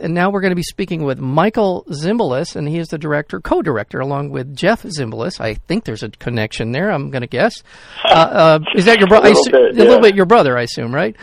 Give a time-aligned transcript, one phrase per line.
[0.00, 3.40] And now we're going to be speaking with Michael Zimbalist, and he is the director,
[3.40, 5.40] co-director, along with Jeff Zimbalist.
[5.40, 6.90] I think there's a connection there.
[6.90, 7.62] I'm going to guess.
[8.10, 9.28] Uh, uh, is that your brother?
[9.28, 9.82] a, little bit, yeah.
[9.82, 11.14] a little bit your brother, I assume, right?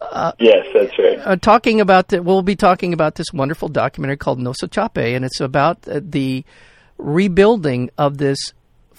[0.00, 1.18] Uh, yes, that's right.
[1.18, 5.24] Uh, talking about the, we'll be talking about this wonderful documentary called Nossa Chape, and
[5.24, 6.44] it's about the
[6.98, 8.52] rebuilding of this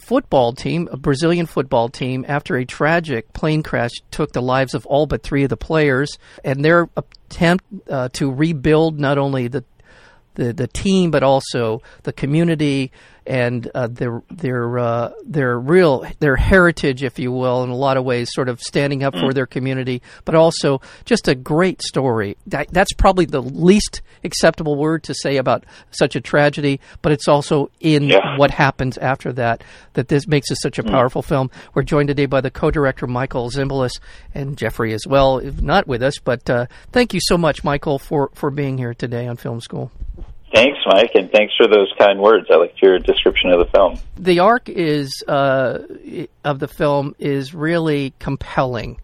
[0.07, 4.85] football team, a Brazilian football team, after a tragic plane crash took the lives of
[4.85, 9.65] all but three of the players, and their attempt uh, to rebuild not only the
[10.37, 12.91] the the team but also the community
[13.27, 17.97] and uh, their their uh, their real their heritage, if you will, in a lot
[17.97, 19.33] of ways, sort of standing up for mm.
[19.33, 22.37] their community, but also just a great story.
[22.47, 27.27] That, that's probably the least acceptable word to say about such a tragedy, but it's
[27.27, 28.37] also in yeah.
[28.37, 30.89] what happens after that that this makes it such a mm.
[30.89, 31.51] powerful film.
[31.73, 33.99] We're joined today by the co-director Michael Zimbalist
[34.33, 37.99] and Jeffrey as well, if not with us, but uh, thank you so much, Michael,
[37.99, 39.91] for for being here today on Film School.
[40.53, 42.47] Thanks, Mike, and thanks for those kind words.
[42.49, 43.99] I liked your description of the film.
[44.17, 45.79] The arc is uh,
[46.45, 48.99] of the film is really compelling.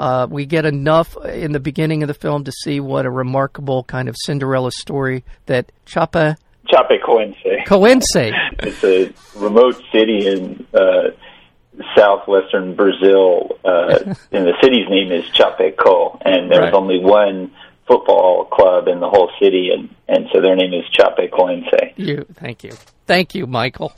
[0.00, 3.84] Uh, we get enough in the beginning of the film to see what a remarkable
[3.84, 6.36] kind of Cinderella story that Chapa
[6.72, 7.36] Chapecoense.
[7.66, 8.06] Coense.
[8.12, 8.34] Coense.
[8.60, 11.10] It's a remote city in uh,
[11.96, 13.98] southwestern Brazil, uh,
[14.32, 16.74] and the city's name is Chapecó, and there's Right.
[16.74, 17.52] only one
[17.90, 21.92] football club in the whole city, and, and so their name is Chapecoense.
[21.96, 22.72] You, thank you,
[23.06, 23.92] thank you, Michael.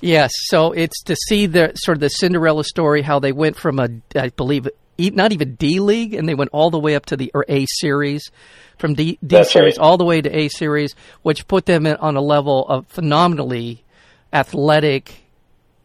[0.00, 3.78] Yes, so it's to see the sort of the Cinderella story, how they went from
[3.78, 4.68] a, I believe,
[4.98, 7.66] not even D League, and they went all the way up to the or A
[7.66, 8.30] Series,
[8.78, 9.84] from D, D Series right.
[9.84, 13.84] all the way to A Series, which put them in, on a level of phenomenally
[14.32, 15.21] athletic,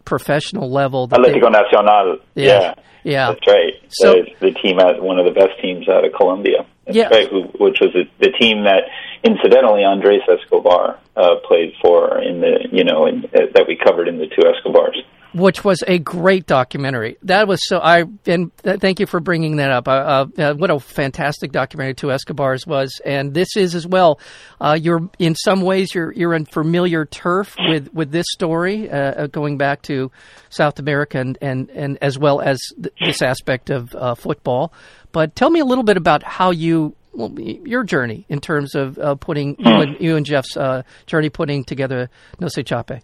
[0.07, 1.07] professional level.
[1.07, 2.17] that they- Atlético Nacional.
[2.35, 2.45] Yeah.
[2.45, 2.73] Yeah.
[3.03, 3.27] yeah.
[3.31, 3.73] That's right.
[3.89, 6.65] So- So, the team out one of the best teams out of Colombia.
[6.85, 7.09] That's Yeah.
[7.09, 7.27] right.
[7.29, 8.83] Who, which was the, the team that,
[9.23, 14.07] incidentally, Andres Escobar uh, played for in the you know in, uh, that we covered
[14.07, 14.97] in the two Escobars.
[15.37, 17.17] Which was a great documentary.
[17.21, 17.77] That was so.
[17.77, 19.87] I and th- thank you for bringing that up.
[19.87, 24.19] Uh, uh, what a fantastic documentary Two Escobars was, and this is as well.
[24.59, 28.95] Uh, you're in some ways you're you're in familiar turf with with this story, uh,
[28.97, 30.11] uh, going back to
[30.49, 34.73] South America and and, and as well as th- this aspect of uh, football.
[35.11, 36.95] But tell me a little bit about how you.
[37.13, 41.29] Well, your journey in terms of uh, putting you and you and Jeff's uh, journey
[41.29, 43.01] putting together Nossa Chape.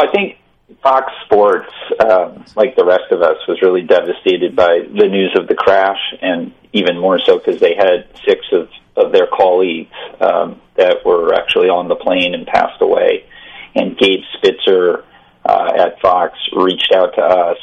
[0.00, 0.38] Well, I think
[0.82, 5.46] Fox Sports, um, like the rest of us, was really devastated by the news of
[5.46, 10.60] the crash, and even more so because they had six of, of their colleagues um,
[10.76, 13.26] that were actually on the plane and passed away.
[13.74, 15.04] And Gabe Spitzer
[15.44, 17.58] uh, at Fox reached out to us,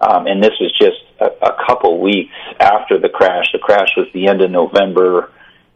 [0.00, 3.52] um, and this was just a, a couple weeks after the crash.
[3.52, 5.30] The crash was the end of November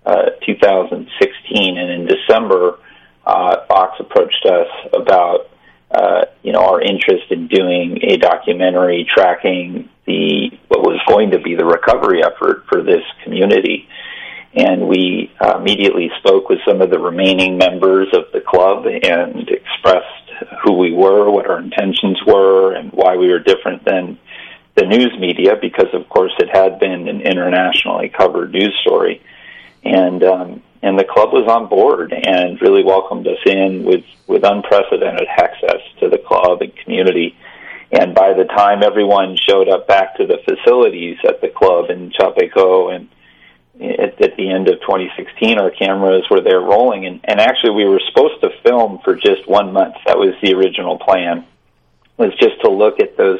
[0.06, 2.78] uh, 2016, and in December,
[3.26, 5.50] uh, Fox approached us about
[5.90, 11.40] uh, you know, our interest in doing a documentary tracking the what was going to
[11.40, 13.88] be the recovery effort for this community.
[14.54, 19.48] And we uh, immediately spoke with some of the remaining members of the club and
[19.48, 20.06] expressed
[20.62, 24.18] who we were, what our intentions were, and why we were different than
[24.74, 29.22] the news media, because of course it had been an internationally covered news story.
[29.84, 34.44] And um, and the club was on board and really welcomed us in with with
[34.44, 37.36] unprecedented access to the club and community.
[37.90, 42.10] And by the time everyone showed up back to the facilities at the club in
[42.10, 43.08] Chapeco and
[43.80, 47.06] at, at the end of 2016, our cameras were there rolling.
[47.06, 49.94] And, and actually, we were supposed to film for just one month.
[50.06, 51.46] That was the original plan.
[52.16, 53.38] Was just to look at those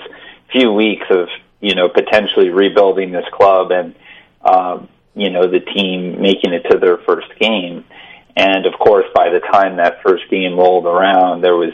[0.53, 1.29] few weeks of
[1.61, 3.95] you know potentially rebuilding this club and
[4.43, 7.85] um, you know the team making it to their first game.
[8.37, 11.73] And of course, by the time that first game rolled around, there was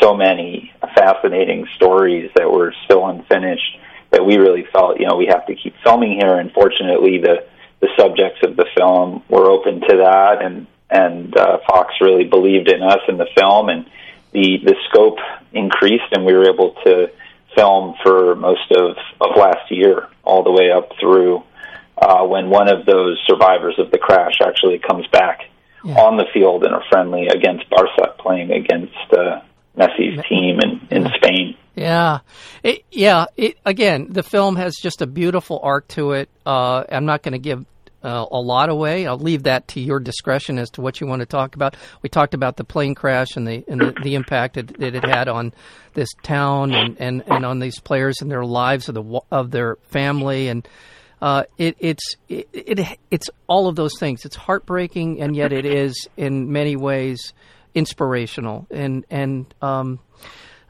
[0.00, 3.78] so many fascinating stories that were still unfinished
[4.10, 6.38] that we really felt, you know, we have to keep filming here.
[6.38, 7.46] And fortunately, the
[7.80, 12.68] the subjects of the film were open to that, and and uh, Fox really believed
[12.68, 13.86] in us in the film, and
[14.32, 15.18] the the scope
[15.52, 17.10] increased, and we were able to
[17.56, 21.42] film for most of of last year, all the way up through
[22.02, 25.40] uh, when one of those survivors of the crash actually comes back
[25.84, 25.94] Yeah.
[26.00, 29.40] on the field in a friendly against Barca, playing against uh,
[29.76, 31.08] Messi's team in, in.
[31.16, 31.56] Spain.
[31.74, 32.18] Yeah,
[32.62, 33.26] it, yeah.
[33.36, 36.28] It, again, the film has just a beautiful arc to it.
[36.44, 37.64] Uh, I'm not going to give
[38.02, 39.06] uh, a lot away.
[39.06, 41.76] I'll leave that to your discretion as to what you want to talk about.
[42.02, 45.04] We talked about the plane crash and the and the, the impact that, that it
[45.04, 45.54] had on
[45.94, 49.76] this town and, and, and on these players and their lives of the of their
[49.90, 50.66] family and.
[51.22, 54.24] Uh, it, it's it, it, it's all of those things.
[54.24, 57.32] It's heartbreaking, and yet it is in many ways
[57.76, 58.66] inspirational.
[58.72, 60.00] And and um,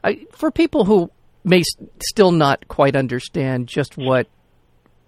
[0.03, 1.09] I, for people who
[1.43, 1.63] may
[2.07, 4.27] still not quite understand just what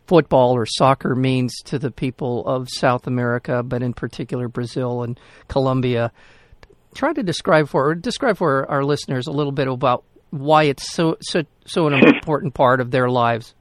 [0.08, 5.20] football or soccer means to the people of South America, but in particular Brazil and
[5.48, 6.12] Colombia.
[6.96, 11.18] Try to describe for describe for our listeners a little bit about why it's so
[11.22, 13.54] so so an important part of their lives.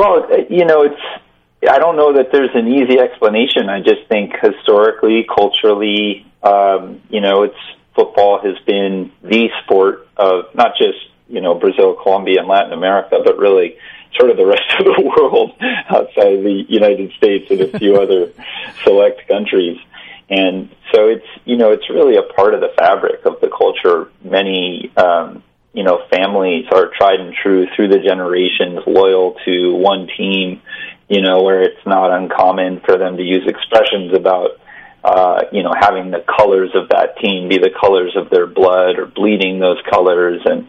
[0.00, 3.68] Well, you know, it's I don't know that there's an easy explanation.
[3.68, 7.58] I just think historically, culturally, um, you know, it's
[7.94, 10.96] football has been the sport of not just
[11.28, 13.76] you know Brazil, Colombia, and Latin America, but really
[14.18, 15.52] sort of the rest of the world
[15.90, 18.32] outside of the United States and a few other
[18.84, 19.76] select countries.
[20.30, 24.10] And so it's you know it's really a part of the fabric of the culture.
[24.24, 30.08] Many um, you know families are tried and true through the generations, loyal to one
[30.16, 30.62] team.
[31.08, 34.60] You know where it's not uncommon for them to use expressions about
[35.02, 38.98] uh, you know having the colors of that team be the colors of their blood
[38.98, 40.66] or bleeding those colors and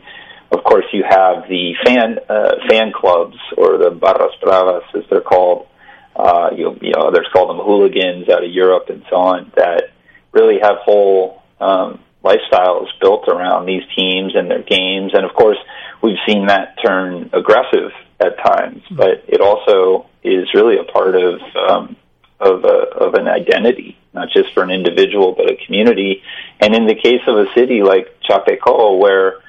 [0.51, 5.21] of course, you have the fan uh, fan clubs or the barras bravas, as they're
[5.21, 5.67] called.
[6.13, 9.51] Uh, you, you know, others call them hooligans out of Europe and so on.
[9.55, 9.91] That
[10.33, 15.13] really have whole um, lifestyles built around these teams and their games.
[15.13, 15.57] And of course,
[16.01, 18.83] we've seen that turn aggressive at times.
[18.83, 18.95] Mm-hmm.
[18.95, 21.95] But it also is really a part of um,
[22.39, 26.23] of a, of an identity, not just for an individual, but a community.
[26.59, 29.41] And in the case of a city like Chapecó, where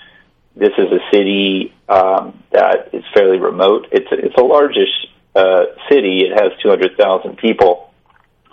[0.55, 3.89] this is a city um, that is fairly remote.
[3.91, 4.91] It's a, it's a largish
[5.35, 6.25] uh, city.
[6.25, 7.91] It has 200,000 people,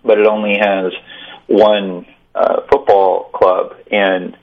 [0.03, 0.93] but it only has
[1.47, 2.05] one
[2.35, 4.37] uh, football club, and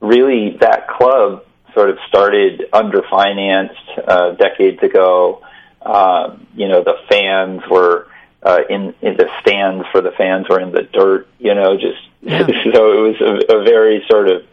[0.00, 1.44] really that club
[1.74, 5.42] sort of started underfinanced uh, decades ago.
[5.82, 8.08] Um, you know, the fans were
[8.42, 11.28] uh, in in the stands for the fans were in the dirt.
[11.38, 12.46] You know, just yeah.
[12.72, 14.44] so it was a, a very sort of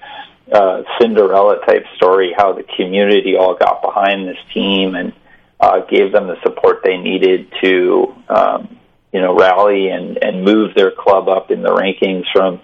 [0.52, 5.14] uh, Cinderella type story, how the community all got behind this team and
[5.60, 8.78] uh, gave them the support they needed to, um,
[9.14, 12.62] you know, rally and, and move their club up in the rankings from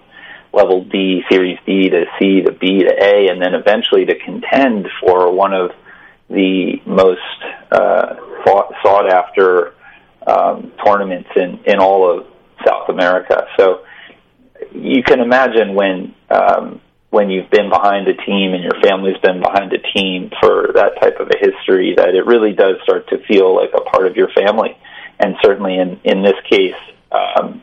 [0.52, 4.88] level D, Series D to C to B to A, and then eventually to contend
[5.00, 5.70] for one of
[6.30, 7.20] the most
[7.70, 9.74] uh, fought, sought after
[10.26, 12.26] um, tournaments in, in all of
[12.66, 13.46] South America.
[13.58, 13.84] So
[14.72, 16.80] you can imagine when um,
[17.10, 21.00] when you've been behind a team and your family's been behind a team for that
[21.00, 24.14] type of a history that it really does start to feel like a part of
[24.14, 24.76] your family.
[25.18, 26.74] And certainly in, in this case,
[27.10, 27.62] um,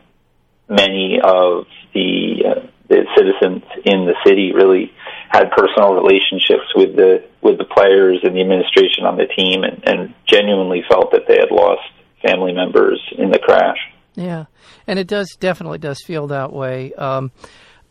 [0.70, 4.92] many of the, uh, the citizens in the city really
[5.30, 9.84] had personal relationships with the with the players and the administration on the team and,
[9.86, 11.82] and genuinely felt that they had lost
[12.26, 13.78] family members in the crash.
[14.16, 14.46] Yeah,
[14.88, 16.94] and it does definitely does feel that way.
[16.94, 17.32] Um,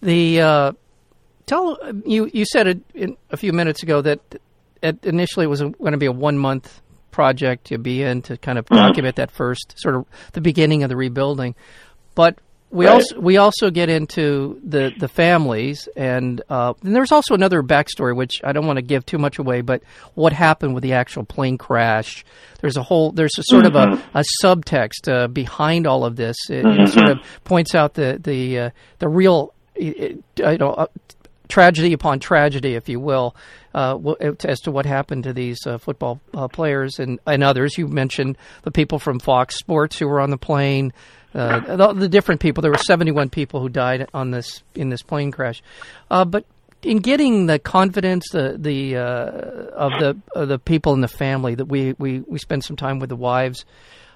[0.01, 0.73] the uh,
[1.47, 4.21] tell you you said it a few minutes ago that
[4.83, 6.81] it initially it was going to be a one month
[7.15, 8.75] project to be in to kind of mm-hmm.
[8.75, 11.55] document that first sort of the beginning of the rebuilding,
[12.17, 12.39] but
[12.75, 12.95] we right.
[12.95, 18.17] also we also get into the the families and, uh, and there's also another backstory
[18.17, 19.83] which I don't want to give too much away, but
[20.15, 22.25] what happened with the actual plane crash?
[22.61, 23.77] There's a whole there's a sort mm-hmm.
[23.77, 24.19] of a, mm-hmm.
[24.19, 26.37] a subtext uh, behind all of this.
[26.51, 26.83] It, mm-hmm.
[26.83, 30.87] it, sort of points out the the uh, the real you know uh,
[31.55, 33.37] tragedy upon tragedy, if you will,
[33.75, 33.97] uh,
[34.43, 37.79] as to what happened to these uh, football uh, players and, and others.
[37.79, 40.93] You mentioned the people from Fox Sports who were on the plane.
[41.33, 42.61] Uh, the, the, different people.
[42.61, 45.63] There were 71 people who died on this in this plane crash.
[46.11, 46.45] Uh, but
[46.83, 49.29] in getting the confidence the the uh,
[49.77, 52.99] of the of the people in the family that we, we, we spend some time
[52.99, 53.65] with the wives,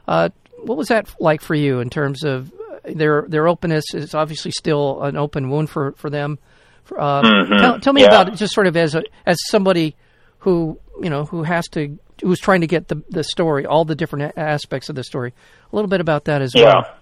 [0.06, 2.52] what was that like for you in terms of
[2.84, 3.94] their their openness?
[3.94, 6.40] Is obviously still an open wound for, for them.
[6.96, 7.56] Uh, mm-hmm.
[7.58, 8.08] tell, tell, me yeah.
[8.08, 9.96] about it, just sort of as a, as somebody
[10.40, 13.94] who you know who has to who's trying to get the the story, all the
[13.94, 15.32] different aspects of the story.
[15.72, 16.64] A little bit about that as yeah.
[16.64, 16.96] well.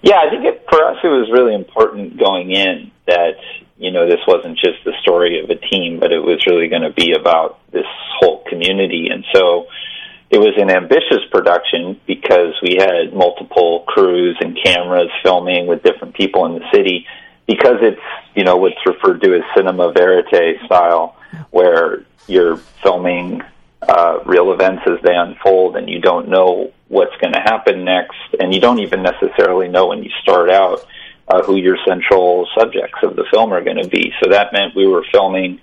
[0.00, 3.34] Yeah, I think it, for us it was really important going in that
[3.76, 6.82] you know this wasn't just the story of a team, but it was really going
[6.82, 7.86] to be about this
[8.20, 9.66] whole community, and so
[10.30, 16.14] it was an ambitious production because we had multiple crews and cameras filming with different
[16.14, 17.06] people in the city
[17.48, 18.00] because it's
[18.36, 21.16] you know what's referred to as cinema verite style,
[21.50, 23.42] where you're filming
[23.82, 28.18] uh, real events as they unfold, and you don't know what's going to happen next,
[28.38, 30.86] and you don't even necessarily know when you start out
[31.26, 34.12] uh, who your central subjects of the film are going to be.
[34.22, 35.60] So that meant we were filming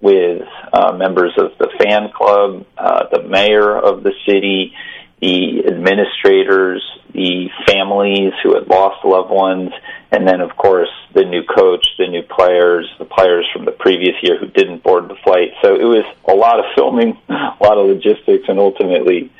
[0.00, 4.74] with uh, members of the fan club, uh, the mayor of the city,
[5.20, 6.82] the administrators,
[7.12, 9.70] the families who had lost loved ones,
[10.12, 14.16] and then, of course, the new coach, the new players, the players from the previous
[14.22, 15.52] year who didn't board the flight.
[15.62, 19.30] So it was a lot of filming, a lot of logistics, and ultimately,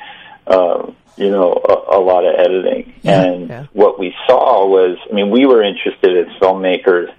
[0.47, 2.93] uh, you know, a, a lot of editing.
[3.01, 3.65] Yeah, and yeah.
[3.73, 7.13] what we saw was, I mean, we were interested as filmmakers.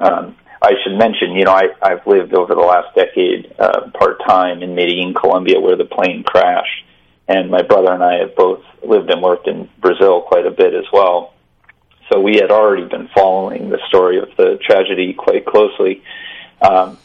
[0.00, 4.20] Um, I should mention, you know, I, I've lived over the last decade uh, part
[4.26, 6.84] time in Medellin, Colombia, where the plane crashed,
[7.28, 10.74] and my brother and I have both lived and worked in Brazil quite a bit
[10.74, 11.34] as well.
[12.10, 16.02] So we had already been following the story of the tragedy quite closely.
[16.60, 16.98] Um,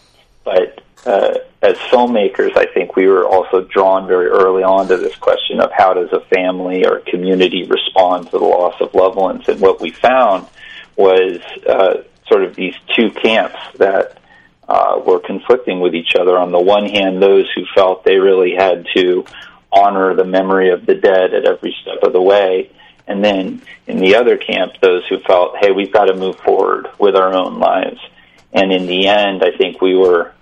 [0.43, 5.15] but uh, as filmmakers, I think we were also drawn very early on to this
[5.15, 9.47] question of how does a family or community respond to the loss of loved ones.
[9.47, 10.47] And what we found
[10.95, 14.17] was uh, sort of these two camps that
[14.67, 16.37] uh, were conflicting with each other.
[16.37, 19.25] On the one hand, those who felt they really had to
[19.71, 22.71] honor the memory of the dead at every step of the way.
[23.07, 26.87] And then in the other camp, those who felt, hey, we've got to move forward
[26.99, 27.99] with our own lives.
[28.51, 30.33] And in the end, I think we were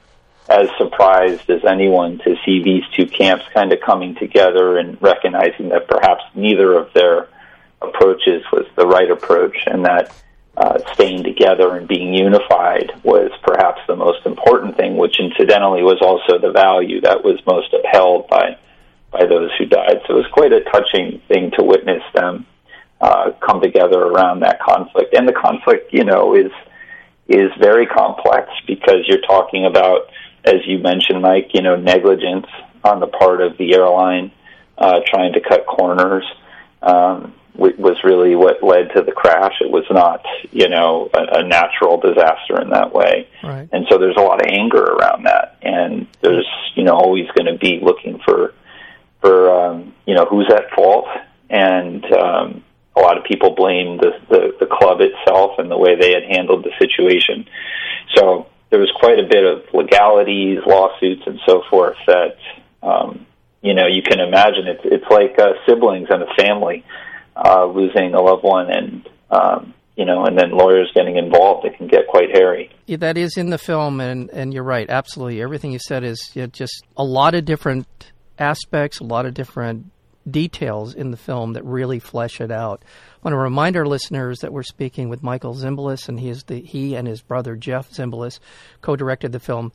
[0.50, 5.70] as surprised as anyone to see these two camps kind of coming together and recognizing
[5.70, 7.27] that perhaps neither of their
[7.82, 10.13] approaches was the right approach and that
[10.55, 15.98] uh, staying together and being unified was perhaps the most important thing, which incidentally was
[16.01, 18.58] also the value that was most upheld by
[19.12, 20.01] by those who died.
[20.08, 22.48] So it was quite a touching thing to witness them
[23.03, 25.13] uh, come together around that conflict.
[25.13, 26.51] And the conflict, you know, is
[27.27, 30.10] is very complex because you're talking about,
[30.43, 32.48] as you mentioned, Mike, you know, negligence
[32.83, 34.31] on the part of the airline
[34.77, 36.25] uh, trying to cut corners.
[36.81, 39.53] Um, was really what led to the crash.
[39.62, 43.29] It was not, you know, a, a natural disaster in that way.
[43.43, 43.69] Right.
[43.72, 47.45] And so there's a lot of anger around that, and there's, you know, always going
[47.53, 48.53] to be looking for,
[49.22, 51.05] for, um, you know, who's at fault,
[51.50, 52.63] and um,
[52.95, 56.23] a lot of people blame the, the the club itself and the way they had
[56.29, 57.47] handled the situation.
[58.15, 62.38] So there was quite a bit of legalities, lawsuits, and so forth that.
[62.81, 63.27] Um,
[63.62, 66.83] you know, you can imagine it's it's like uh, siblings and a family
[67.33, 71.77] uh, losing a loved one and um, you know, and then lawyers getting involved, it
[71.77, 72.71] can get quite hairy.
[72.88, 74.89] Yeah, that is in the film, and, and you're right.
[74.89, 77.88] Absolutely, everything you said is you know, just a lot of different
[78.39, 79.91] aspects, a lot of different
[80.30, 82.84] details in the film that really flesh it out.
[82.86, 86.44] I want to remind our listeners that we're speaking with Michael Zimbalist, and he is
[86.44, 88.39] the he and his brother Jeff Zimbalist
[88.82, 89.72] co-directed the film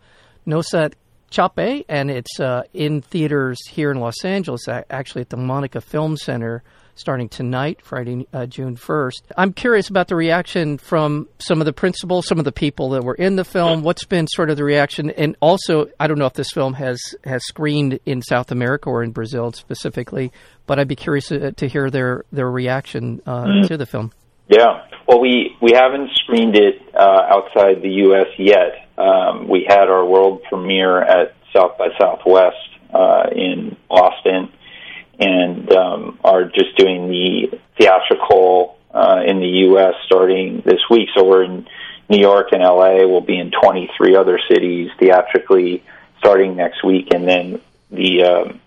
[0.47, 0.90] Nossa
[1.31, 6.17] Chape, and it's uh, in theaters here in Los Angeles, actually at the Monica Film
[6.17, 6.62] Center
[6.99, 9.23] starting tonight, Friday, uh, June 1st.
[9.37, 13.05] I'm curious about the reaction from some of the principals, some of the people that
[13.05, 13.83] were in the film.
[13.83, 15.11] What's been sort of the reaction?
[15.11, 19.02] And also, I don't know if this film has, has screened in South America or
[19.02, 20.33] in Brazil specifically,
[20.67, 23.67] but I'd be curious to, to hear their, their reaction uh, mm-hmm.
[23.69, 24.12] to the film.
[24.49, 24.87] Yeah.
[25.07, 28.26] Well, we, we haven't screened it uh, outside the U.S.
[28.38, 28.88] yet.
[28.99, 32.57] Um, we had our world premiere at South by Southwest
[32.93, 34.52] uh, in Austin
[35.18, 39.94] and um, are just doing the theatrical uh, in the U.S.
[40.06, 41.08] starting this week.
[41.16, 41.66] So we're in
[42.08, 43.06] New York and L.A.
[43.06, 45.84] We'll be in 23 other cities theatrically
[46.18, 47.60] starting next week, and then
[47.90, 48.60] the um,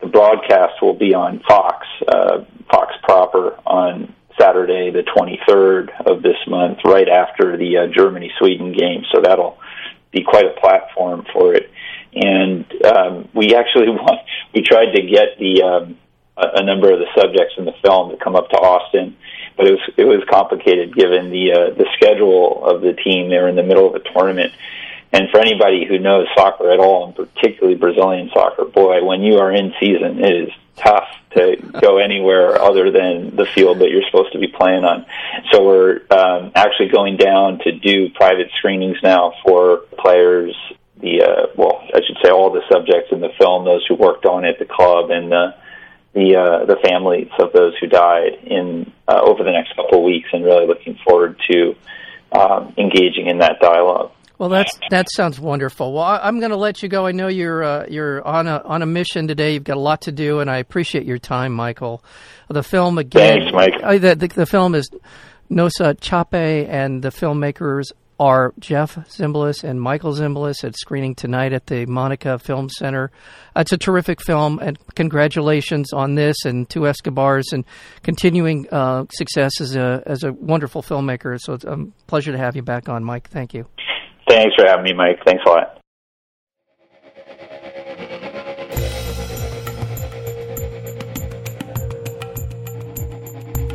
[0.00, 6.36] the broadcast will be on Fox, uh, Fox proper on Saturday, the 23rd of this
[6.46, 9.04] month, right after the uh, Germany Sweden game.
[9.12, 9.58] So that'll
[10.12, 11.68] be quite a platform for it
[12.14, 14.20] and um, we actually want,
[14.54, 15.98] we tried to get the um,
[16.36, 19.16] a, a number of the subjects in the film to come up to Austin,
[19.56, 23.28] but it was it was complicated given the uh, the schedule of the team.
[23.28, 24.52] They were in the middle of a tournament,
[25.12, 29.38] and for anybody who knows soccer at all, and particularly Brazilian soccer, boy, when you
[29.38, 34.04] are in season, it is tough to go anywhere other than the field that you're
[34.04, 35.04] supposed to be playing on.
[35.50, 40.54] So we're um, actually going down to do private screenings now for players
[41.00, 44.26] the uh, well, I should say all the subjects in the film, those who worked
[44.26, 45.54] on it, the club, and the
[46.14, 50.04] the uh, the families of those who died in uh, over the next couple of
[50.04, 51.74] weeks, and really looking forward to
[52.32, 54.12] um, engaging in that dialogue.
[54.38, 55.92] Well, that's that sounds wonderful.
[55.92, 57.06] Well, I, am going to let you go.
[57.06, 59.54] I know you're uh, you're on a on a mission today.
[59.54, 62.04] You've got a lot to do, and I appreciate your time, Michael.
[62.48, 63.40] The film again.
[63.40, 63.74] Thanks, Mike.
[63.82, 64.88] Uh, the, the, the film is
[65.50, 66.34] Nossa Chape
[66.68, 72.38] and the filmmakers are Jeff Zimbalist and Michael Zimbalist at screening tonight at the Monica
[72.38, 73.10] Film Center.
[73.56, 77.64] It's a terrific film, and congratulations on this and Two Escobars and
[78.02, 81.38] continuing uh, success as a as a wonderful filmmaker.
[81.40, 83.28] So it's a pleasure to have you back on, Mike.
[83.30, 83.66] Thank you.
[84.28, 85.20] Thanks for having me, Mike.
[85.24, 85.80] Thanks a lot.